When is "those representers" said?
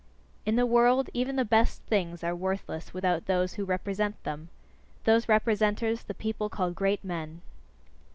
5.03-6.01